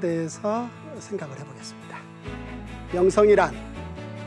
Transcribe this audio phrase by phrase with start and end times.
[0.00, 1.98] 대해서 생각을 해보겠습니다.
[2.94, 3.54] 영성이란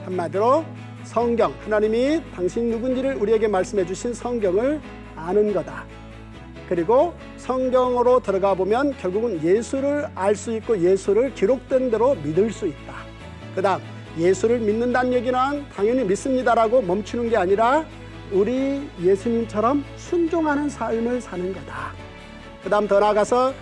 [0.05, 0.65] 한마디로
[1.03, 4.81] 성경, 하나님이 당신 누군지를 우리에게 말씀해 주신 성경을
[5.15, 5.85] 아는 거다.
[6.69, 12.93] 그리고 성경으로 들어가 보면 결국은 예수를 알 수 있고 예수를 기록된 대로 믿을 수 있다.
[13.55, 13.81] 그 다음,
[14.17, 15.37] 예수를 믿는다는 얘기는
[15.75, 17.85] 당연히 믿습니다라고 멈추는 게 아니라
[18.31, 21.91] 우리 예수님처럼 순종하는 삶을 사는 거다.
[22.63, 23.53] 그 다음 더 나아가서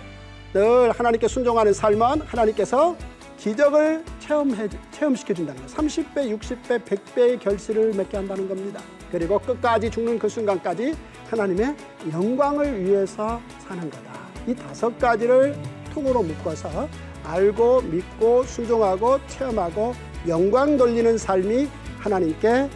[0.52, 2.96] 늘 하나님께 순종하는 삶은 하나님께서
[3.38, 5.76] 기적을 체험해, 체험시켜 준다는 거예요.
[5.76, 8.82] 30배, 60배, 100배의 결실을 맺게 한다는 겁니다.
[9.10, 10.94] 그리고 끝까지 죽는 그 순간까지
[11.30, 11.74] 하나님의
[12.12, 14.12] 영광을 위해서 사는 거다.
[14.46, 15.56] 이 다섯 가지를
[15.94, 16.88] 통으로 묶어서
[17.24, 19.94] 알고 믿고 순종하고 체험하고
[20.28, 22.68] 영광 돌리는 삶이 하나님께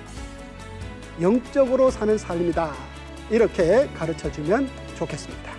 [1.21, 2.73] 영적으로 사는 삶이다.
[3.31, 5.54] 이렇게 가르쳐 주면 좋겠습니다.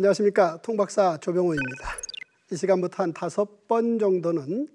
[0.00, 0.58] 안녕하십니까.
[0.62, 1.88] 통박사 조병호입니다.
[2.50, 4.66] 이 시간부터 한 다섯 번 정도는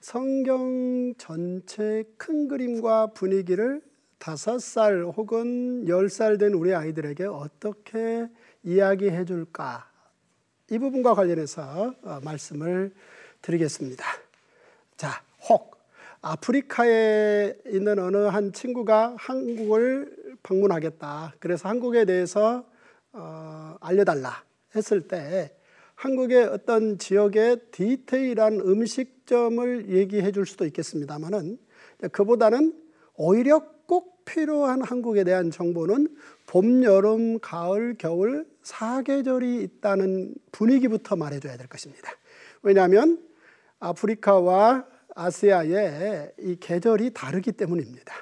[0.00, 3.80] 성경 전체 큰 그림과 분위기를
[4.18, 8.26] 다섯 살 혹은 열 살 된 우리 아이들에게 어떻게
[8.64, 9.88] 이야기해 줄까?
[10.68, 12.92] 이 부분과 관련해서 어, 말씀을
[13.42, 14.04] 드리겠습니다.
[14.96, 15.76] 자, 혹
[16.22, 21.34] 아프리카에 있는 어느 한 친구가 한국을 방문하겠다.
[21.38, 22.64] 그래서 한국에 대해서
[23.12, 24.44] 어, 알려달라.
[24.76, 25.50] 했을 때
[25.94, 31.58] 한국의 어떤 지역의 디테일한 음식점을 얘기해 줄 수도 있겠습니다만은
[32.12, 32.74] 그보다는
[33.14, 36.14] 오히려 꼭 필요한 한국에 대한 정보는
[36.46, 42.10] 봄, 여름, 가을, 겨울 사계절이 있다는 분위기부터 말해줘야 될 것입니다.
[42.62, 43.22] 왜냐하면
[43.78, 48.14] 아프리카와 아시아의 이 계절이 다르기 때문입니다.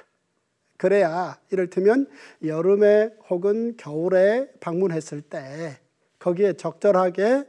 [0.77, 2.07] 그래야 이를테면
[2.43, 5.79] 여름에 혹은 겨울에 방문했을 때
[6.25, 7.45] 거기에 적절하게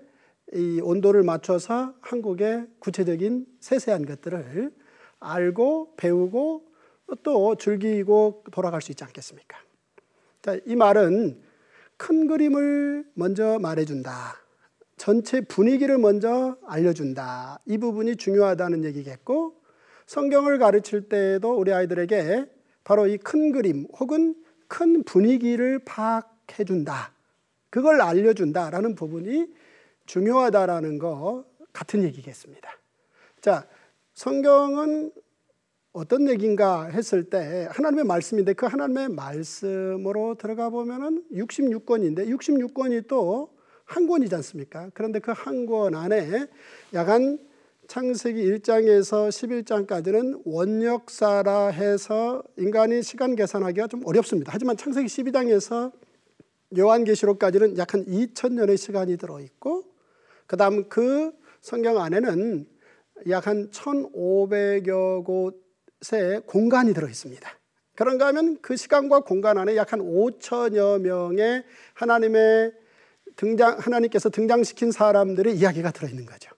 [0.53, 4.71] 이 온도를 맞춰서 한국의 구체적인 세세한 것들을
[5.19, 6.67] 알고 배우고
[7.23, 9.57] 또 즐기고 돌아갈 수 있지 않겠습니까?
[10.43, 11.41] 자, 이 말은
[11.97, 14.13] 큰 그림을 먼저 말해준다.
[14.99, 17.61] 전체 분위기를 먼저 알려준다.
[17.65, 19.55] 이 부분이 중요하다는 얘기겠고,
[20.05, 22.45] 성경을 가르칠 때에도 우리 아이들에게
[22.85, 24.35] 바로 이 큰 그림 혹은
[24.69, 27.16] 큰 분위기를 파악해준다.
[27.77, 29.53] 그걸 알려준다라는 부분이
[30.07, 31.45] 중요하다라는 거
[31.75, 32.71] 같은 얘기겠습니다.
[33.43, 33.67] 자,
[34.15, 35.13] 성경은
[35.93, 43.51] 어떤 얘기인가 했을 때 하나님의 말씀인데 그 하나님의 말씀으로 들어가 보면은 66권인데 66권이 또
[43.85, 44.91] 한 권이지 않습니까?
[44.95, 46.47] 그런데 그 한 권 안에
[46.95, 47.39] 약간
[47.89, 54.51] 창세기 1장에서 11장까지는 원역사라 해서 인간이 시간 계산하기가 좀 어렵습니다.
[54.53, 55.93] 하지만 창세기 12장에서
[56.77, 59.85] 요한계시록까지는 약 한 2000년의 시간이 들어 있고
[60.47, 62.67] 그 다음 그 성경 안에는
[63.29, 67.49] 약 한 1500여 곳의 공간이 들어 있습니다.
[67.95, 72.73] 그런가 하면 그 시간과 공간 안에 약 한 5천여 명의 하나님의
[73.37, 76.51] 등장, 하나님께서 등장시킨 사람들의 이야기가 들어 있는 거죠.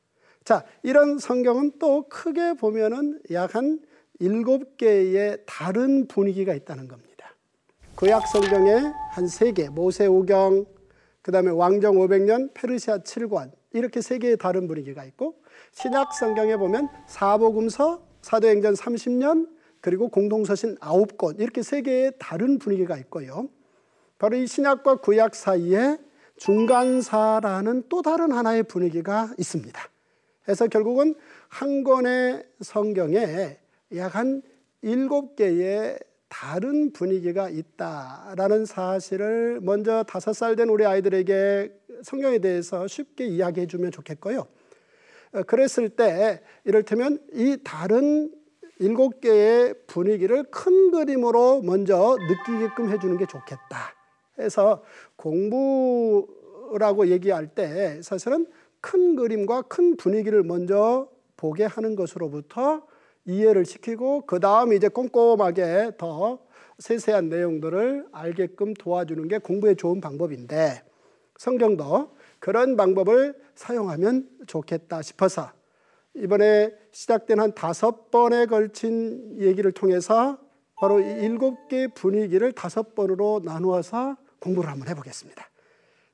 [0.45, 3.81] 자, 이런 성경은 또 크게 보면은 약 한
[4.21, 7.08] 일곱 개의 다른 분위기가 있다는 겁니다.
[7.99, 10.67] 구약 성경에 한 세 개, 모세 오경,
[11.21, 15.43] 그 다음에 왕정 500년, 페르시아 7관 이렇게 세 개의 다른 분위기가 있고
[15.73, 19.49] 신약 성경에 보면 사복음서, 사도행전 30년,
[19.81, 23.49] 그리고 공동서신 9권 이렇게 세 개의 다른 분위기가 있고요.
[24.19, 25.99] 바로 이 신약과 구약 사이에
[26.37, 29.81] 중간사라는 또 다른 하나의 분위기가 있습니다.
[30.45, 31.17] 그래서 결국은
[31.49, 33.59] 한 권의 성경에
[33.97, 34.43] 약 한
[34.83, 35.99] 일곱 개의
[36.29, 41.73] 다른 분위기가 있다라는 사실을 먼저 다섯 살 된 우리 아이들에게
[42.03, 44.47] 성경에 대해서 쉽게 이야기해 주면 좋겠고요.
[45.33, 48.33] 어, 그랬을 때 이를테면 이 다른
[48.79, 53.95] 일곱 개의 분위기를 큰 그림으로 먼저 느끼게끔 해주는 게 좋겠다.
[54.39, 54.85] 해서
[55.17, 58.47] 공부라고 얘기할 때 사실은
[58.81, 62.87] 큰 그림과 큰 분위기를 먼저 보게 하는 것으로부터
[63.29, 66.39] 이해를 시키고 그 다음 이제 꼼꼼하게 더
[66.79, 70.83] 세세한 내용들을 알게끔 도와주는 게 공부에 좋은 방법인데
[71.37, 75.53] 성경도 그런 방법을 사용하면 좋겠다 싶어서
[76.15, 80.39] 이번에 시작된 한 다섯 번에 걸친 얘기를 통해서
[80.81, 85.49] 바로 이 일곱 개 분위기를 다섯 번으로 나누어서 공부를 한번 해보겠습니다.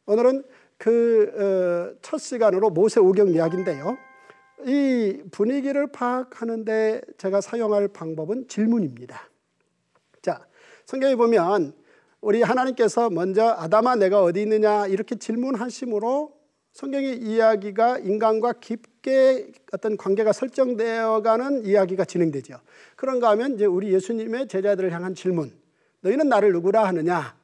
[0.07, 0.43] 오늘은
[0.77, 3.97] 그 첫 시간으로 모세 오경 이야기인데요.
[4.67, 9.29] 이 분위기를 파악하는데 제가 사용할 방법은 질문입니다.
[10.23, 10.47] 자,
[10.87, 11.75] 성경에 보면
[12.21, 16.33] 우리 하나님께서 먼저 아담아 내가 어디 있느냐 이렇게 질문하심으로
[16.73, 22.59] 성경의 이야기가 인간과 깊게 어떤 관계가 설정되어 가는 이야기가 진행되죠.
[22.97, 25.53] 그런가 하면 이제 우리 예수님의 제자들을 향한 질문.
[26.01, 27.37] 너희는 나를 누구라 하느냐?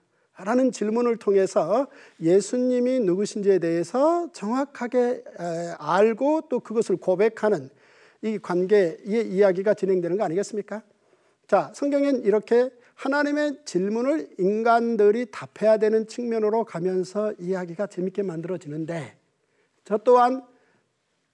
[0.45, 1.89] 라는 질문을 통해서
[2.21, 5.25] 예수님이 누구신지에 대해서 정확하게
[5.79, 7.69] 알고 또 그것을 고백하는
[8.23, 10.83] 이 관계의 이야기가 진행되는 거 아니겠습니까?
[11.47, 19.17] 자, 성경엔 이렇게 하나님의 질문을 인간들이 답해야 되는 측면으로 가면서 이야기가 재밌게 만들어지는데
[19.85, 20.45] 저 또한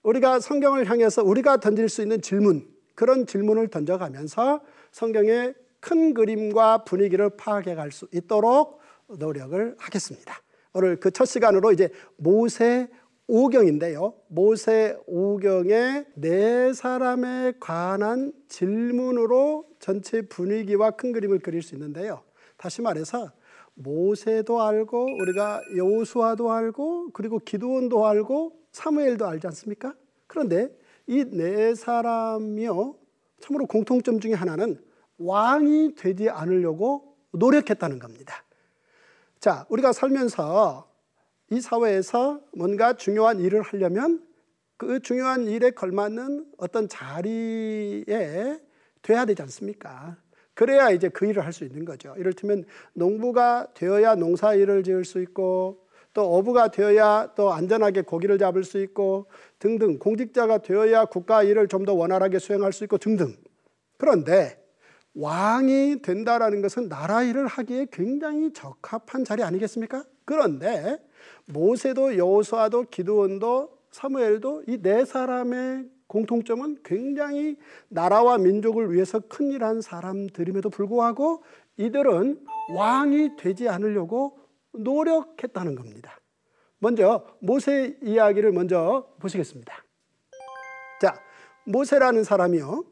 [0.04, 4.60] 우리가 성경을 향해서 우리가 던질 수 있는 질문, 그런 질문을 던져가면서
[4.92, 10.34] 성경의 큰 그림과 분위기를 파악해 갈 수 있도록 노력을 하겠습니다.
[10.72, 12.88] 오늘 그 첫 시간으로 이제 모세
[13.28, 14.14] 오경인데요.
[14.28, 22.22] 모세 오경의 네 사람에 관한 질문으로 전체 분위기와 큰 그림을 그릴 수 있는데요.
[22.56, 23.32] 다시 말해서
[23.74, 29.94] 모세도 알고 우리가 여호수아도 알고 그리고 기도원도 알고 사무엘도 알지 않습니까?
[30.26, 30.76] 그런데
[31.08, 32.96] 이 네 사람이요
[33.40, 34.80] 참으로 공통점 중에 하나는
[35.18, 38.42] 왕이 되지 않으려고 노력했다는 겁니다.
[39.46, 40.90] 자, 우리가 살면서
[41.52, 44.26] 이 사회에서 뭔가 중요한 일을 하려면
[44.76, 48.58] 그 중요한 일에 걸맞는 어떤 자리에
[49.02, 50.16] 돼야 되지 않습니까?
[50.52, 52.12] 그래야 이제 그 일을 할 수 있는 거죠.
[52.18, 58.64] 이를테면 농부가 되어야 농사 일을 지을 수 있고 또 어부가 되어야 또 안전하게 고기를 잡을
[58.64, 59.26] 수 있고
[59.60, 63.36] 등등 공직자가 되어야 국가 일을 좀 더 원활하게 수행할 수 있고 등등.
[63.96, 64.65] 그런데
[65.16, 70.04] 왕이 된다라는 것은 나라 일을 하기에 굉장히 적합한 자리 아니겠습니까?
[70.26, 70.98] 그런데
[71.46, 77.56] 모세도 여호수아도 기드온도 사무엘도 이 네 사람의 공통점은 굉장히
[77.88, 81.42] 나라와 민족을 위해서 큰일 한 사람들임에도 불구하고
[81.78, 84.38] 이들은 왕이 되지 않으려고
[84.72, 86.20] 노력했다는 겁니다.
[86.78, 89.74] 먼저 모세 이야기를 먼저 보시겠습니다.
[91.00, 91.18] 자,
[91.64, 92.84] 모세라는 사람이요.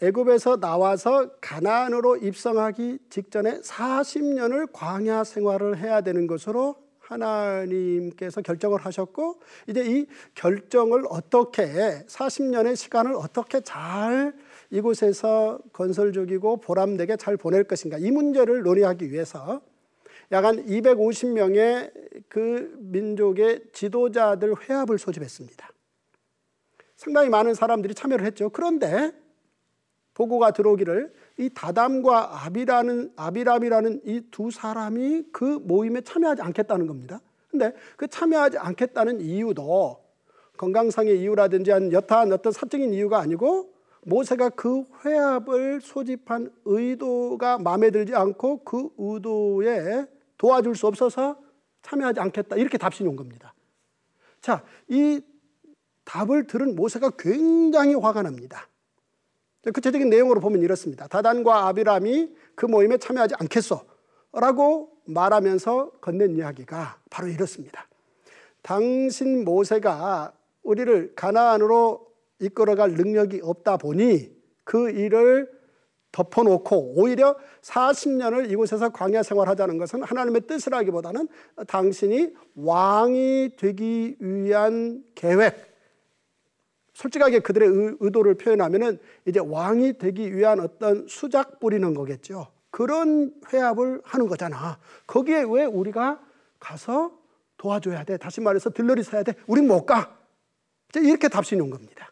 [0.00, 9.84] 애굽에서 나와서 가나안으로 입성하기 직전에 40년을 광야 생활을 해야 되는 것으로 하나님께서 결정을 하셨고 이제
[9.84, 14.34] 이 결정을 어떻게 40년의 시간을 어떻게 잘
[14.70, 19.62] 이곳에서 건설적이고 보람되게 잘 보낼 것인가 이 문제를 논의하기 위해서
[20.30, 21.90] 약한 250명의
[22.28, 25.70] 그 민족의 지도자들 회합을 소집했습니다.
[26.96, 28.50] 상당히 많은 사람들이 참여를 했죠.
[28.50, 29.12] 그런데
[30.18, 37.20] 보고가 들어오기를 이 다담과 아비라는 아비람이라는 이 두 사람이 그 모임에 참여하지 않겠다는 겁니다.
[37.48, 40.02] 근데 그 참여하지 않겠다는 이유도
[40.56, 43.72] 건강상의 이유라든지 한 여타한 어떤 사적인 이유가 아니고
[44.02, 50.06] 모세가 그 회합을 소집한 의도가 마음에 들지 않고 그 의도에
[50.36, 51.36] 도와줄 수 없어서
[51.82, 53.54] 참여하지 않겠다 이렇게 답신이 온 겁니다.
[54.40, 55.20] 자, 이
[56.04, 58.67] 답을 들은 모세가 굉장히 화가 납니다.
[59.72, 61.06] 구체적인 내용으로 보면 이렇습니다.
[61.08, 63.80] 다단과 아비람이 그 모임에 참여하지 않겠소.
[64.32, 67.88] 라고 말하면서 건넨 이야기가 바로 이렇습니다.
[68.62, 72.06] 당신 모세가 우리를 가나안으로
[72.40, 74.30] 이끌어갈 능력이 없다 보니
[74.64, 75.50] 그 일을
[76.12, 81.28] 덮어놓고 오히려 40년을 이곳에서 광야 생활하자는 것은 하나님의 뜻이라기보다는
[81.66, 85.67] 당신이 왕이 되기 위한 계획,
[86.98, 92.48] 솔직하게 그들의 의도를 표현하면은 이제 왕이 되기 위한 어떤 수작 부리는 거겠죠.
[92.70, 94.80] 그런 회합을 하는 거잖아.
[95.06, 96.20] 거기에 왜 우리가
[96.58, 97.16] 가서
[97.56, 98.16] 도와줘야 돼?
[98.16, 99.34] 다시 말해서 들러리 서야 돼?
[99.46, 100.18] 우린 못 가.
[100.96, 102.10] 이렇게 답신이 온 겁니다.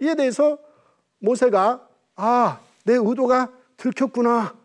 [0.00, 0.56] 이에 대해서
[1.18, 4.56] 모세가 아, 내 의도가 들켰구나.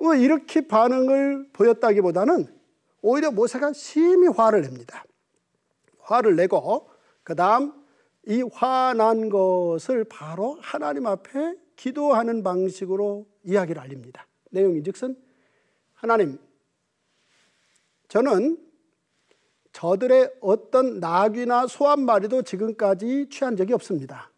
[0.00, 2.48] 뭐 이렇게 반응을 보였다기보다는
[3.02, 5.04] 오히려 모세가 심히 화를 냅니다.
[6.00, 6.90] 화를 내고
[7.22, 7.79] 그 다음
[8.26, 14.26] 이 화난 것을 바로 하나님 앞에 기도하는 방식으로 이야기를 알립니다.
[14.50, 15.16] 내용이 즉슨
[15.94, 16.38] 하나님,
[18.08, 18.58] 저는
[19.72, 24.30] 저들의 어떤 낙이나 소 한 마리도 지금까지 취한 적이 없습니다.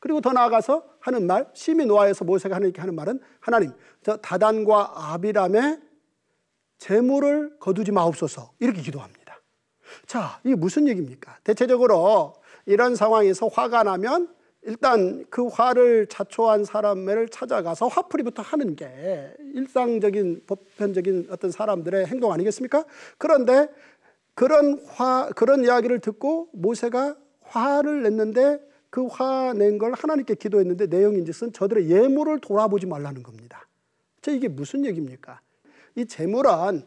[0.00, 5.80] 그리고 더 나아가서 하는 말, 심히 노하여서 모세가 하나님께 하는 말은 하나님, 저 다단과 아비람의
[6.78, 9.40] 재물을 거두지 마옵소서 이렇게 기도합니다.
[10.06, 11.38] 자, 이게 무슨 얘기입니까?
[11.44, 12.34] 대체적으로
[12.66, 14.28] 이런 상황에서 화가 나면
[14.62, 22.84] 일단 그 화를 자초한 사람을 찾아가서 화풀이부터 하는 게 일상적인 보편적인 어떤 사람들의 행동 아니겠습니까?
[23.18, 23.68] 그런데
[24.34, 31.90] 그런 화 그런 이야기를 듣고 모세가 화를 냈는데 그 화낸 걸 하나님께 기도했는데 내용인즉슨 저들의
[31.90, 33.68] 예물을 돌아보지 말라는 겁니다.
[34.22, 35.40] 저 이게 무슨 얘기입니까?
[35.96, 36.82] 이 재물은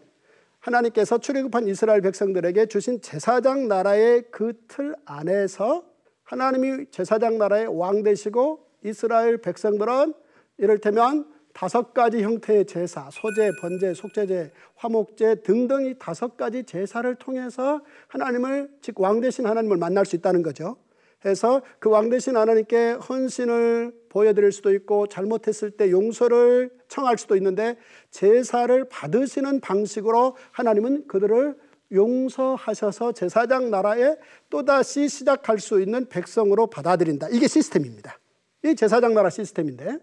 [0.59, 5.83] 하나님께서 출애굽한 이스라엘 백성들에게 주신 제사장 나라의 그 틀 안에서
[6.23, 10.13] 하나님이 제사장 나라의 왕 되시고 이스라엘 백성들은
[10.57, 17.81] 이를테면 다섯 가지 형태의 제사, 소제, 번제, 속제제, 화목제 등등 이 다섯 가지 제사를 통해서
[18.09, 20.77] 하나님을 즉왕 되신 하나님을 만날 수 있다는 거죠.
[21.25, 27.77] 해서 그왕 되신 하나님께 헌신을 보여드릴 수도 있고 잘못했을 때 용서를 청할 수도 있는데
[28.11, 31.55] 제사를 받으시는 방식으로 하나님은 그들을
[31.91, 34.17] 용서하셔서 제사장 나라에
[34.49, 37.29] 또다시 시작할 수 있는 백성으로 받아들인다.
[37.29, 38.19] 이게 시스템입니다.
[38.63, 39.97] 이 제사장 나라 시스템인데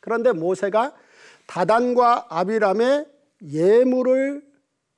[0.00, 0.94] 그런데 모세가
[1.46, 3.06] 다단과 아비람의
[3.42, 4.42] 예물을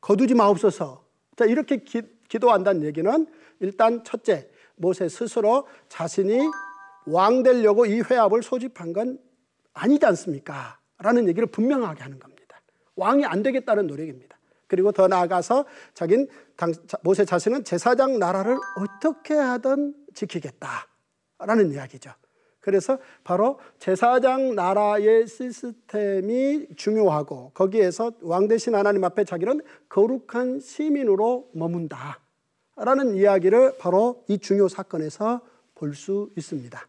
[0.00, 1.04] 거두지 마옵소서.
[1.36, 3.26] 자, 이렇게 기, 기도한다는 얘기는
[3.60, 4.48] 일단 첫째,
[4.82, 6.40] 모세 스스로 자신이
[7.06, 9.18] 왕 되려고 이 회합을 소집한 건
[9.72, 10.78] 아니지 않습니까?
[10.98, 12.60] 라는 얘기를 분명하게 하는 겁니다.
[12.96, 14.38] 왕이 안 되겠다는 노력입니다.
[14.66, 16.28] 그리고 더 나아가서 자긴
[17.02, 22.10] 모세 자신은 제사장 나라를 어떻게 하든 지키겠다라는 이야기죠.
[22.60, 32.21] 그래서 바로 제사장 나라의 시스템이 중요하고 거기에서 왕 대신 하나님 앞에 자기는 거룩한 시민으로 머문다.
[32.84, 35.40] 라는 이야기를 바로 이 중요 사건에서
[35.74, 36.80] 볼 수 있습니다.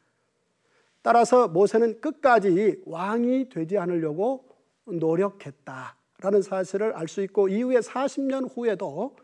[1.01, 4.45] 따라서 모세는 끝까지 왕이 되지 않으려고
[4.85, 5.95] 노력했다.
[6.19, 9.15] 라는 사실을 알 수 있고 이후에 40년 후에도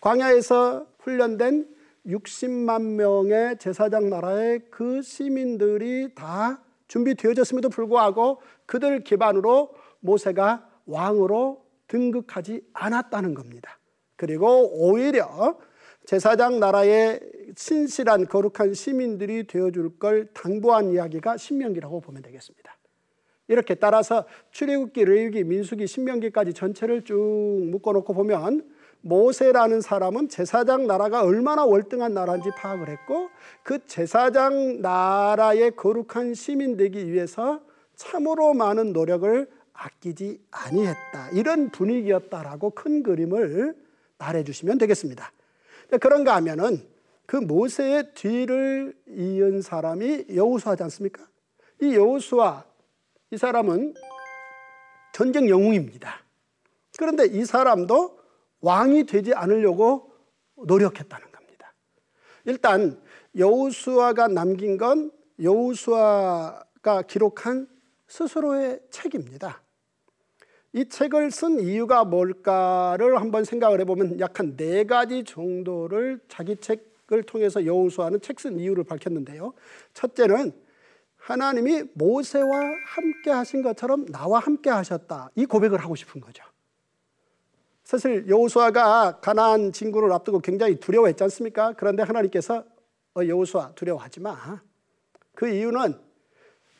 [0.00, 1.68] 광야에서 훈련된
[2.06, 13.34] 60만 명의 제사장 나라의 그 시민들이 다 준비되어졌음에도 불구하고 그들 기반으로 모세가 왕으로 등극하지 않았다는
[13.34, 13.79] 겁니다.
[14.20, 15.56] 그리고 오히려
[16.04, 17.20] 제사장 나라의
[17.56, 22.76] 신실한 거룩한 시민들이 되어줄 걸 당부한 이야기가 신명기라고 보면 되겠습니다.
[23.48, 27.16] 이렇게 따라서 출애굽기, 레위기, 민수기, 신명기까지 전체를 쭉
[27.70, 33.30] 묶어놓고 보면 모세라는 사람은 제사장 나라가 얼마나 월등한 나라인지 파악을 했고
[33.62, 37.62] 그 제사장 나라의 거룩한 시민 되기 위해서
[37.96, 41.30] 참으로 많은 노력을 아끼지 아니했다.
[41.32, 43.88] 이런 분위기였다라고 큰 그림을
[44.20, 45.32] 말해 주시면 되겠습니다.
[46.00, 46.86] 그런가 하면은
[47.26, 51.26] 그 모세의 뒤를 이은 사람이 여호수아지 않습니까?
[51.80, 52.64] 이 여호수아
[53.32, 53.94] 이 사람은
[55.12, 56.24] 전쟁 영웅입니다.
[56.98, 58.20] 그런데 이 사람도
[58.60, 60.12] 왕이 되지 않으려고
[60.56, 61.72] 노력했다는 겁니다.
[62.44, 63.00] 일단
[63.36, 65.10] 여호수아가 남긴 건
[65.40, 67.68] 여호수아가 기록한
[68.08, 69.62] 스스로의 책입니다.
[70.72, 77.24] 이 책을 쓴 이유가 뭘까를 한번 생각을 해보면 약 한 네 가지 정도를 자기 책을
[77.24, 79.52] 통해서 여호수아는 책 쓴 이유를 밝혔는데요.
[79.94, 80.52] 첫째는
[81.16, 82.48] 하나님이 모세와
[82.86, 85.30] 함께 하신 것처럼 나와 함께 하셨다.
[85.34, 86.44] 이 고백을 하고 싶은 거죠.
[87.82, 91.74] 사실 여호수아가 가나안 진구를 앞두고 굉장히 두려워했지 않습니까?
[91.76, 92.64] 그런데 하나님께서
[93.16, 94.60] 어, 여호수아 두려워하지 마.
[95.34, 95.94] 그 이유는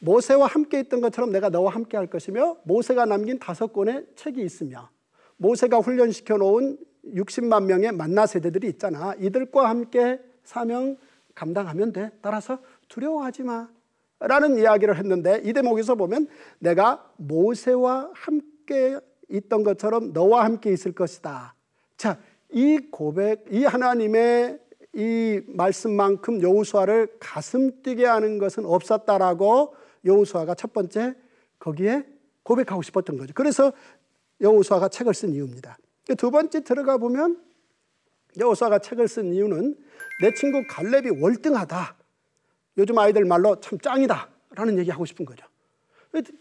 [0.00, 4.90] 모세와 함께 있던 것처럼 내가 너와 함께 할 것이며 모세가 남긴 다섯 권의 책이 있으며
[5.37, 6.78] 모세가 훈련시켜 놓은
[7.14, 9.14] 60만 명의 만나 세대들이 있잖아.
[9.19, 10.97] 이들과 함께 사명
[11.35, 12.11] 감당하면 돼.
[12.21, 13.69] 따라서 두려워하지 마.
[14.19, 16.28] 라는 이야기를 했는데 이 대목에서 보면
[16.59, 18.99] 내가 모세와 함께
[19.30, 21.54] 있던 것처럼 너와 함께 있을 것이다.
[21.97, 22.19] 자,
[22.50, 24.59] 이 고백, 이 하나님의
[24.92, 31.14] 이 말씀만큼 여호수아를 가슴 뛰게 하는 것은 없었다라고 여호수아가 첫 번째
[31.59, 32.07] 거기에
[32.42, 33.33] 고백하고 싶었던 거죠.
[33.35, 33.73] 그래서
[34.40, 35.78] 여호수아가 책을 쓴 이유입니다.
[36.16, 37.42] 두 번째 들어가 보면
[38.38, 39.76] 여호수아가 책을 쓴 이유는
[40.23, 41.97] 내 친구 갈렙이 월등하다.
[42.78, 45.47] 요즘 아이들 말로 참 짱이다 라는 얘기 하고 싶은 거죠.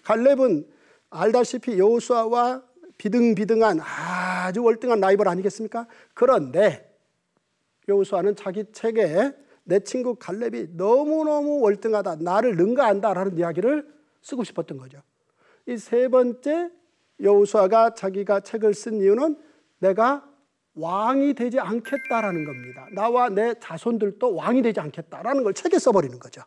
[0.03, 0.67] 갈렙은
[1.09, 2.63] 알다시피 여호수아와
[2.97, 5.87] 비등비등한 아주 월등한 라이벌 아니겠습니까?
[6.13, 6.97] 그런데
[7.87, 9.33] 여호수아는 자기 책에
[9.69, 12.17] 내 친구 갈렙이 너무너무 월등하다.
[12.21, 13.87] 나를 능가한다라는 이야기를
[14.21, 14.99] 쓰고 싶었던 거죠.
[15.67, 16.71] 이 세 번째
[17.21, 19.37] 여호수아가 자기가 책을 쓴 이유는
[19.77, 20.27] 내가
[20.73, 22.87] 왕이 되지 않겠다라는 겁니다.
[22.93, 26.41] 나와 내 자손들도 왕이 되지 않겠다라는 걸 책에 써버리는 거죠.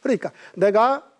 [0.00, 1.10] 그러니까 내가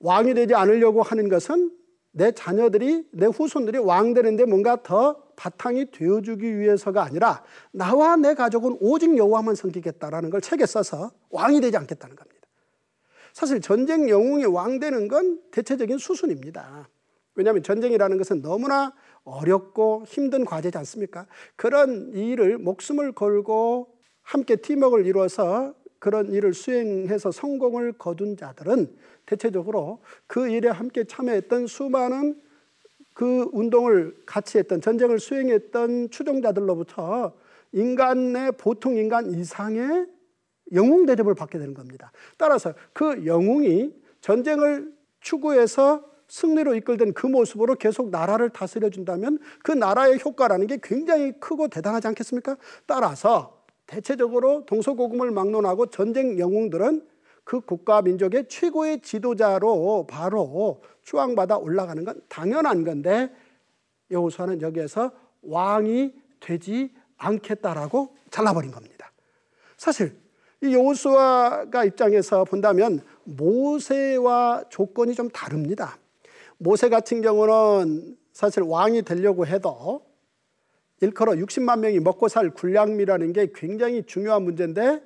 [0.00, 1.70] 왕이 되지 않으려고 하는 것은
[2.12, 8.78] 내 자녀들이 내 후손들이 왕 되는데 뭔가 더 바탕이 되어주기 위해서가 아니라 나와 내 가족은
[8.80, 12.36] 오직 여호와만 섬기겠다라는 걸 책에 써서 왕이 되지 않겠다는 겁니다.
[13.32, 16.88] 사실 전쟁 영웅이 왕 되는 건 대체적인 수순입니다.
[17.34, 21.26] 왜냐하면 전쟁이라는 것은 너무나 어렵고 힘든 과제지 않습니까?
[21.54, 23.88] 그런 일을 목숨을 걸고
[24.22, 32.40] 함께 팀워크를 이루어서 그런 일을 수행해서 성공을 거둔 자들은 대체적으로 그 일에 함께 참여했던 수많은
[33.16, 37.32] 그 운동을 같이 했던 전쟁을 수행했던 추종자들로부터
[37.72, 40.06] 인간의 보통 인간 이상의
[40.74, 42.12] 영웅 대접을 받게 되는 겁니다.
[42.36, 50.18] 따라서 그 영웅이 전쟁을 추구해서 승리로 이끌던 그 모습으로 계속 나라를 다스려 준다면 그 나라의
[50.22, 52.58] 효과라는 게 굉장히 크고 대단하지 않겠습니까?
[52.84, 57.02] 따라서 대체적으로 동서고금을 막론하고 전쟁 영웅들은
[57.44, 63.32] 그 국가 민족의 최고의 지도자로 바로 추앙받아 올라가는 건 당연한 건데
[64.10, 69.12] 여호수아는 여기에서 왕이 되지 않겠다라고 잘라버린 겁니다.
[69.76, 70.16] 사실
[70.62, 75.96] 이 여호수아가 입장에서 본다면 모세와 조건이 좀 다릅니다.
[76.58, 80.04] 모세 같은 경우는 사실 왕이 되려고 해도
[81.00, 85.02] 일컬어 60만 명이 먹고 살 군량미라는 게 굉장히 중요한 문제인데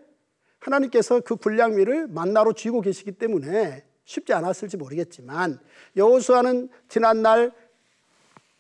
[0.61, 5.61] 하나님께서 그 군량미를 만나로 쥐고 계시기 때문에 쉽지 않았을지 모르겠지만
[5.97, 7.53] 여호수아는 지난날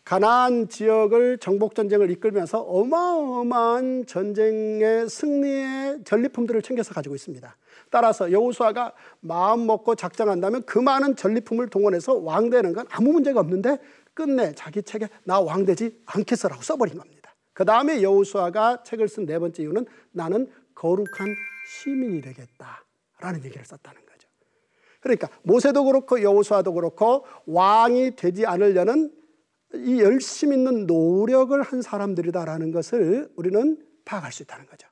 [0.04, 7.56] 가나안 지역을 정복 전쟁을 이끌면서 어마어마한 전쟁의 승리의 전리품들을 챙겨서 가지고 있습니다.
[7.90, 13.78] 따라서 여호수아가 마음 먹고 작정한다면 그 많은 전리품을 동원해서 왕 되는 건 아무 문제가 없는데
[14.14, 17.34] 끝내 자기 책에 나 왕 되지 않겠어라고 써버린 겁니다.
[17.52, 21.34] 그 다음에 여호수아가 책을 쓴 네 번째 이유는 나는 거룩한
[21.68, 24.09] 시민이 되겠다라는 얘기를 썼다는 거죠.
[25.00, 29.10] 그러니까 모세도 그렇고 여호수아도 그렇고 왕이 되지 않으려는
[29.74, 34.89] 이 열심 있는 노력을 한 사람들이다라는 것을 우리는 파악할 수 있다는 거죠.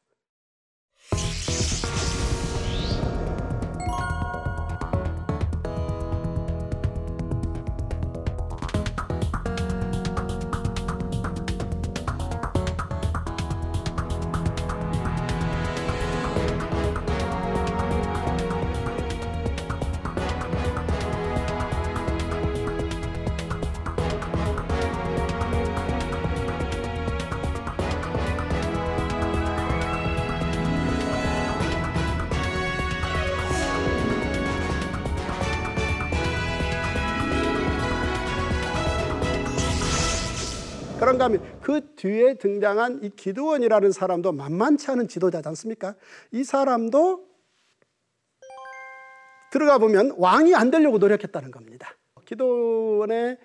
[41.98, 45.94] 뒤에 등장한 이 기드원이라는 사람도 만만치 않은 지도자지 않습니까?
[46.32, 47.26] 이 사람도
[49.50, 51.96] 들어가 보면 왕이 안 되려고 노력했다는 겁니다.
[52.24, 53.38] 기도원의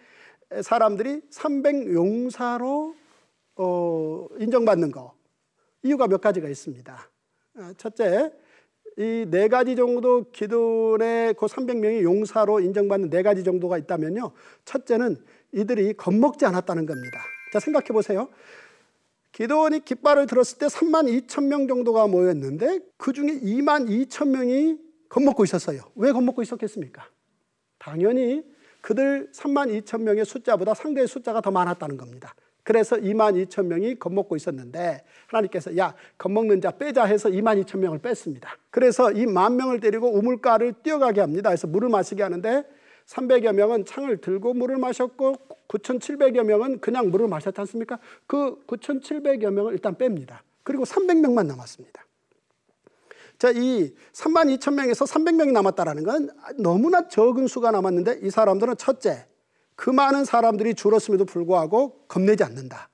[0.61, 2.95] 사람들이 300 용사로
[3.55, 5.13] 어, 인정받는 거
[5.81, 7.09] 이유가 몇 가지가 있습니다.
[7.57, 8.31] 어, 첫째,
[8.97, 14.31] 이 네 가지 정도 기도원의 그 300명이 용사로 인정받는 네 가지 정도가 있다면요.
[14.65, 15.17] 첫째는
[15.51, 17.19] 이들이 겁먹지 않았다는 겁니다.
[17.53, 18.29] 자, 생각해 보세요.
[19.31, 25.43] 기도원이 깃발을 들었을 때 3만 2천 명 정도가 모였는데 그 중에 2만 2천 명이 겁먹고
[25.43, 25.81] 있었어요.
[25.93, 27.05] 왜 겁먹고 있었겠습니까?
[27.77, 28.43] 당연히
[28.81, 32.33] 그들 3만 2천 명의 숫자보다 상대의 숫자가 더 많았다는 겁니다.
[32.63, 37.99] 그래서 2만 2천 명이 겁먹고 있었는데 하나님께서 야 겁먹는 자 빼자 해서 2만 2천 명을
[37.99, 38.57] 뺐습니다.
[38.71, 41.51] 그래서 이 만 명을 데리고 우물가를 뛰어가게 합니다.
[41.51, 42.63] 그래서 물을 마시게 하는데
[43.07, 45.35] 300여 명은 창을 들고 물을 마셨고
[45.67, 47.99] 9,700여 명은 그냥 물을 마셨지 않습니까?
[48.27, 50.39] 그 9,700여 명을 일단 뺍니다.
[50.63, 52.05] 그리고 300명만 남았습니다.
[53.39, 59.25] 자, 이 3만 2천 명에서 300명이 남았다라는 건 너무나 적은 수가 남았는데 이 사람들은 첫째,
[59.75, 62.89] 그 많은 사람들이 줄었음에도 불구하고 겁내지 않는다.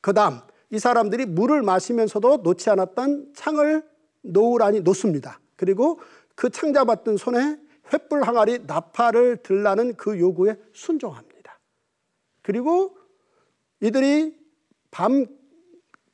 [0.00, 0.38] 그 다음,
[0.70, 3.82] 이 사람들이 물을 마시면서도 놓지 않았던 창을
[4.22, 5.40] 놓으라니 놓습니다.
[5.56, 6.00] 그리고
[6.34, 7.58] 그 창 잡았던 손에
[7.90, 11.58] 횃불 항아리 나팔을 들라는 그 요구에 순종합니다.
[12.42, 12.96] 그리고
[13.80, 14.36] 이들이
[14.90, 15.26] 밤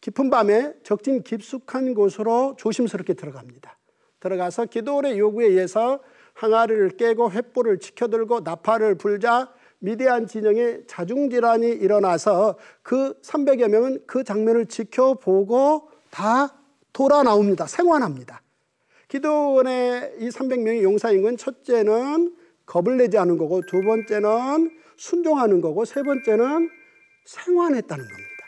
[0.01, 3.79] 깊은 밤에 적진 깊숙한 곳으로 조심스럽게 들어갑니다.
[4.21, 6.01] 들어가서 기도원의 요구에 의해서
[6.35, 14.67] 항아리를 깨고 횃불을 치켜들고 나팔을 불자 미대한 진영에 자중질환이 일어나서 그 300여 명은 그 장면을
[14.67, 16.57] 지켜보고 다
[16.93, 17.67] 돌아 나옵니다.
[17.67, 18.43] 생還합니다.
[19.13, 26.71] 기도원의 이 300명의 용사인 첫째는 겁을 내지 않은 거고 두 번째는 순종하는 거고 세 번째는
[27.27, 28.45] 생환했다는 겁니다.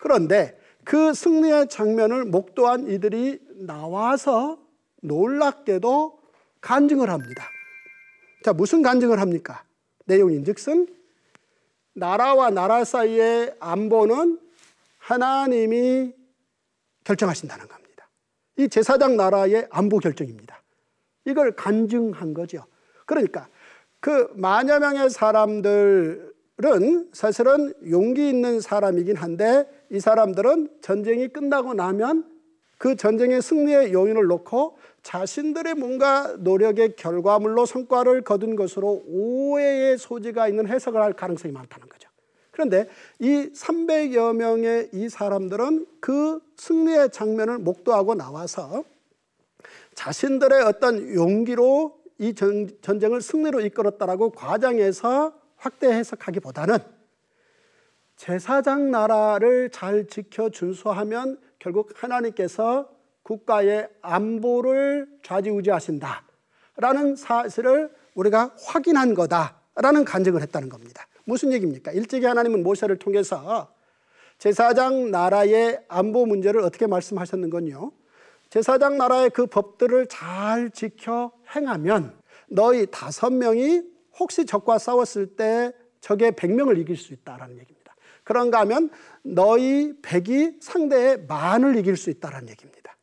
[0.00, 4.58] 그런데 그 승리의 장면을 목도한 이들이 나와서
[5.02, 6.18] 놀랍게도
[6.62, 7.44] 간증을 합니다.
[8.42, 9.64] 자, 무슨 간증을 합니까?
[10.06, 10.86] 내용인 즉슨
[11.92, 14.40] 나라와 나라 사이의 안보는
[14.96, 16.14] 하나님이
[17.04, 17.85] 결정하신다는 겁니다.
[18.56, 20.62] 이 제사장 나라의 안보 결정입니다.
[21.24, 22.64] 이걸 간증한 거죠.
[23.04, 23.48] 그러니까
[24.00, 26.30] 그 만여 명의 사람들은
[27.12, 32.24] 사실은 용기 있는 사람이긴 한데 이 사람들은 전쟁이 끝나고 나면
[32.78, 40.68] 그 전쟁의 승리의 요인을 놓고 자신들의 뭔가 노력의 결과물로 성과를 거둔 것으로 오해의 소지가 있는
[40.68, 42.08] 해석을 할 가능성이 많다는 거죠.
[42.50, 42.88] 그런데
[43.18, 48.84] 이 300여 명의 이 사람들은 그 승리의 장면을 목도하고 나와서
[49.94, 56.78] 자신들의 어떤 용기로 이 전쟁을 승리로 이끌었다라고 과장해서 확대 해석하기보다는
[58.16, 62.88] 제사장 나라를 잘 지켜 준수하면 결국 하나님께서
[63.22, 66.24] 국가의 안보를 좌지우지하신다.
[66.76, 71.06] 라는 사실을 우리가 확인한 거다라는 간증을 했다는 겁니다.
[71.24, 71.90] 무슨 얘기입니까?
[71.92, 73.74] 일찍이 하나님은 모세를 통해서
[74.38, 77.92] 제사장 나라의 안보 문제를 어떻게 말씀하셨는건요.
[78.50, 82.14] 제사장 나라의 그 법들을 잘 지켜 행하면
[82.48, 83.82] 너희 다섯 명이
[84.18, 87.94] 혹시 적과 싸웠을 때 적의 백 명을 이길 수 있다라는 얘기입니다.
[88.24, 88.90] 그런가 하면
[89.22, 92.96] 너희 백이 상대의 만을 이길 수 있다라는 얘기입니다.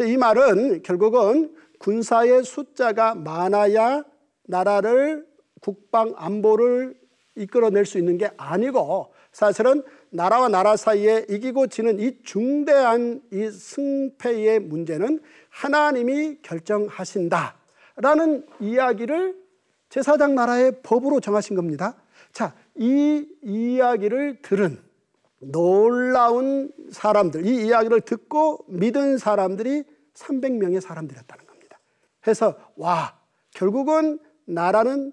[0.00, 4.04] 이 말은 결국은 군사의 숫자가 많아야
[4.44, 5.26] 나라를
[5.60, 6.94] 국방 안보를
[7.34, 14.60] 이끌어낼 수 있는 게 아니고 사실은 나라와 나라 사이에 이기고 지는 이 중대한 이 승패의
[14.60, 19.36] 문제는 하나님이 결정하신다라는 이야기를
[19.88, 21.94] 제사장 나라의 법으로 정하신 겁니다.
[22.32, 24.78] 자, 이 이야기를 들은
[25.40, 31.78] 놀라운 사람들, 이 이야기를 듣고 믿은 사람들이 300명의 사람들이었다는 겁니다.
[32.26, 33.18] 해서 와,
[33.52, 35.12] 결국은 나라는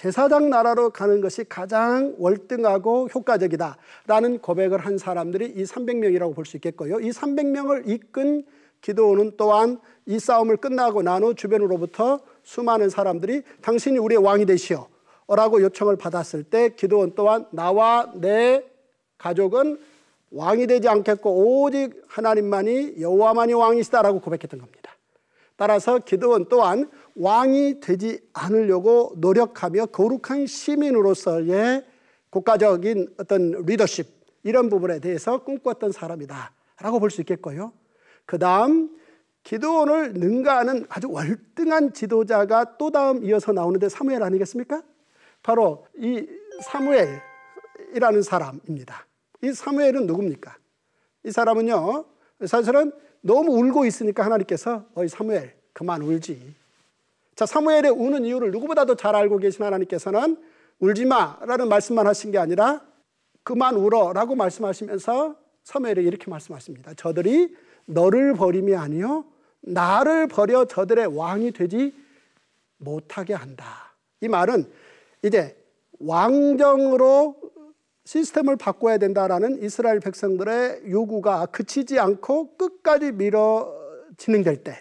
[0.00, 7.00] 제사장 나라로 가는 것이 가장 월등하고 효과적이다라는 고백을 한 사람들이 이 300명이라고 볼 수 있겠고요.
[7.00, 8.46] 이 300명을 이끈
[8.80, 14.86] 기도원은 또한 이 싸움을 끝나고 난 후 주변으로부터 수많은 사람들이 당신이 우리의 왕이 되시오.
[15.28, 18.64] 라고 요청을 받았을 때 기도원 또한 나와 내
[19.18, 19.78] 가족은
[20.30, 24.96] 왕이 되지 않겠고 오직 하나님만이 여호와만이 왕이시다라고 고백했던 겁니다.
[25.56, 31.84] 따라서 기도원 또한 왕이 되지 않으려고 노력하며 거룩한 시민으로서의
[32.30, 34.06] 국가적인 어떤 리더십
[34.42, 37.72] 이런 부분에 대해서 꿈꿨던 사람이다라고 볼 수 있겠고요.
[38.26, 38.96] 그 다음
[39.42, 44.82] 기도원을 능가하는 아주 월등한 지도자가 또 다음 이어서 나오는데 사무엘 아니겠습니까?
[45.42, 46.26] 바로 이
[46.62, 49.06] 사무엘이라는 사람입니다.
[49.42, 50.56] 이 사무엘은 누굽니까?
[51.24, 52.04] 이 사람은요,
[52.46, 52.92] 사실은
[53.22, 56.54] 너무 울고 있으니까 하나님께서 어이 사무엘 그만 울지.
[57.34, 60.36] 자 사무엘의 우는 이유를 누구보다도 잘 알고 계신 하나님께서는
[60.78, 62.82] 울지 마라는 말씀만 하신 게 아니라
[63.42, 66.94] 그만 울어라고 말씀하시면서 사무엘에게 이렇게 말씀하십니다.
[66.94, 67.54] 저들이
[67.86, 69.24] 너를 버림이 아니요
[69.60, 71.94] 나를 버려 저들의 왕이 되지
[72.78, 73.94] 못하게 한다.
[74.20, 74.70] 이 말은
[75.22, 75.56] 이제
[75.98, 77.36] 왕정으로
[78.04, 83.72] 시스템을 바꿔야 된다라는 이스라엘 백성들의 요구가 그치지 않고 끝까지 밀어
[84.16, 84.80] 진행될 때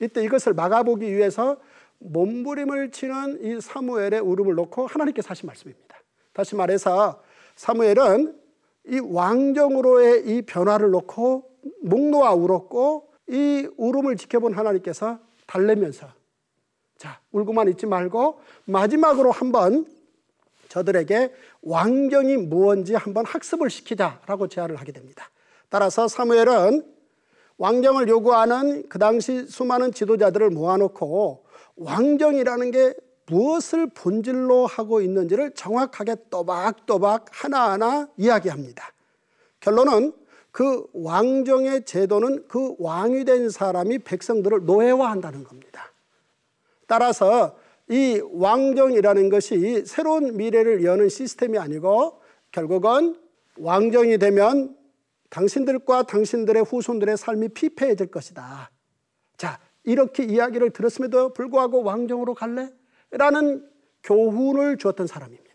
[0.00, 1.56] 이때 이것을 막아보기 위해서
[2.00, 5.96] 몸부림을 치는 이 사무엘의 울음을 놓고 하나님께서 하신 말씀입니다.
[6.32, 7.22] 다시 말해서
[7.56, 8.38] 사무엘은
[8.86, 11.50] 이 왕정으로의 이 변화를 놓고
[11.82, 16.08] 목 놓아 울었고 이 울음을 지켜본 하나님께서 달래면서
[16.96, 19.86] 자 울고만 있지 말고 마지막으로 한번
[20.68, 21.32] 저들에게
[21.62, 25.30] 왕정이 무언지 한번 학습을 시키자라고 제안을 하게 됩니다.
[25.68, 26.97] 따라서 사무엘은
[27.58, 31.44] 왕정을 요구하는 그 당시 수많은 지도자들을 모아놓고
[31.76, 32.94] 왕정이라는 게
[33.26, 38.92] 무엇을 본질로 하고 있는지를 정확하게 또박또박 하나하나 이야기합니다.
[39.60, 40.12] 결론은
[40.50, 45.92] 그 왕정의 제도는 그 왕이 된 사람이 백성들을 노예화한다는 겁니다.
[46.86, 47.56] 따라서
[47.90, 53.16] 이 왕정이라는 것이 새로운 미래를 여는 시스템이 아니고 결국은
[53.58, 54.77] 왕정이 되면
[55.30, 58.70] 당신들과 당신들의 후손들의 삶이 피폐해질 것이다.
[59.36, 62.70] 자, 이렇게 이야기를 들었음에도 불구하고 왕정으로 갈래?
[63.10, 63.66] 라는
[64.02, 65.48] 교훈을 주었던 사람입니다.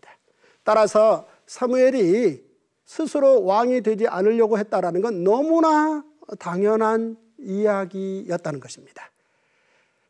[0.62, 2.42] 따라서 사무엘이
[2.84, 6.04] 스스로 왕이 되지 않으려고 했다라는 건 너무나
[6.38, 9.10] 당연한 이야기였다는 것입니다.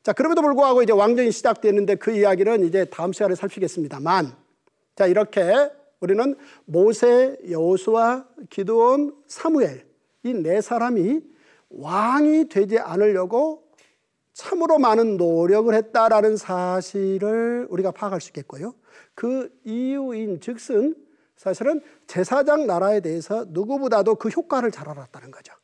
[0.02, 4.36] 자, 그럼에도 불구하고 이제 왕정이 시작됐는데 그 이야기는 이제 다음 시간에 살피겠습니다만
[4.96, 5.70] 자, 이렇게
[6.04, 6.36] 우리는
[6.66, 9.86] 모세, 여호수아, 기드온, 사무엘
[10.22, 11.20] 이 네 사람이
[11.70, 13.64] 왕이 되지 않으려고
[14.34, 18.74] 참으로 많은 노력을 했다라는 사실을 우리가 파악할 수 있겠고요.
[19.14, 20.94] 그 이유인 즉슨
[21.36, 25.54] 사실은 제사장 나라에 대해서 누구보다도 그 효과를 잘 알았다는 거죠.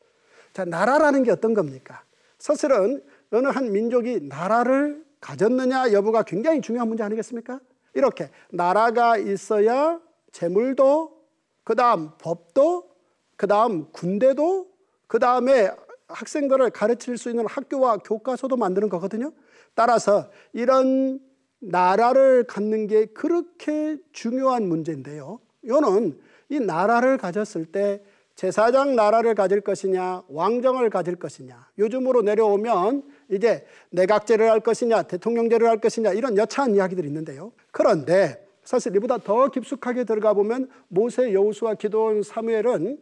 [0.53, 2.03] 자, 나라라는 게 어떤 겁니까?
[2.39, 7.61] 사실은 어느 한 민족이 나라를 가졌느냐 여부가 굉장히 중요한 문제 아니겠습니까?
[7.95, 10.01] 이렇게 나라가 있어야
[10.33, 11.21] 재물도
[11.65, 12.91] 그다음 법도
[13.37, 14.69] 그다음 군대도
[15.07, 15.71] 그다음에
[16.09, 19.33] 학생들을 가르칠 수 있는 학교와 교과서도 만드는 거거든요.
[19.75, 21.21] 따라서 이런
[21.61, 25.41] 나라를 갖는 게 그렇게 중요한 문제인데요.
[25.63, 28.03] 이거는 이 나라를 가졌을 때
[28.35, 31.69] 제사장 나라를 가질 것이냐, 왕정을 가질 것이냐.
[31.79, 37.53] 요즘으로 내려오면 이제 내각제를 할 것이냐, 대통령제를 할 것이냐 이런 여차한 이야기들이 있는데요.
[37.71, 42.99] 그런데 사실 이보다 더 깊숙하게 들어가 보면 모세, 여호수아, 기도원, 사무엘은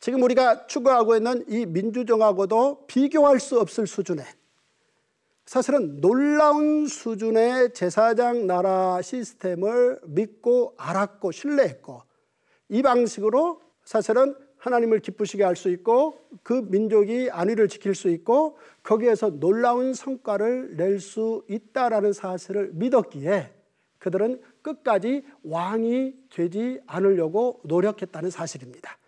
[0.00, 4.24] 지금 우리가 추구하고 있는 이 민주정하고도 비교할 수 없을 수준의
[5.46, 12.02] 사실은 놀라운 수준의 제사장 나라 시스템을 믿고 알았고 신뢰했고
[12.68, 19.30] 이 방식으로 사실은 하나님을 기쁘시게 할 수 있고 그 민족이 안위를 지킬 수 있고 거기에서
[19.30, 23.52] 놀라운 성과를 낼 수 있다라는 사실을 믿었기에
[23.98, 28.98] 그들은 끝까지 왕이 되지 않으려고 노력했다는 사실입니다.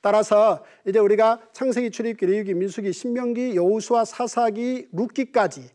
[0.00, 5.70] 따라서 이제 우리가 창세기, 출애굽기, 레위기, 민수기, 신명기, 여호수아, 사사기, 룻기까지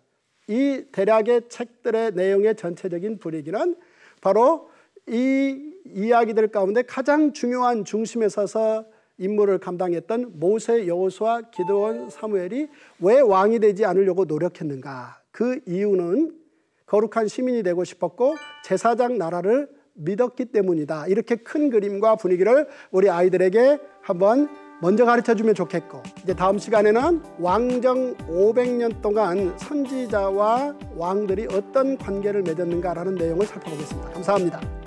[0.49, 3.75] 이 대략의 책들의 내용의 전체적인 분위기는
[4.21, 4.69] 바로
[5.07, 8.85] 이 이야기들 가운데 가장 중요한 중심에 서서
[9.17, 12.67] 임무를 감당했던 모세, 여호수아, 기드온, 사무엘이
[12.99, 15.21] 왜 왕이 되지 않으려고 노력했는가?
[15.31, 16.35] 그 이유는
[16.87, 21.07] 거룩한 시민이 되고 싶었고 제사장 나라를 믿었기 때문이다.
[21.07, 28.15] 이렇게 큰 그림과 분위기를 우리 아이들에게 한번 먼저 가르쳐 주면 좋겠고 이제 다음 시간에는 왕정
[28.27, 34.11] 500년 동안 선지자와 왕들이 어떤 관계를 맺었는가라는 내용을 살펴보겠습니다.
[34.11, 34.86] 감사합니다.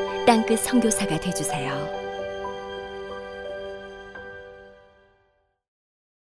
[0.31, 2.00] 땅끝 성교사가 되주세요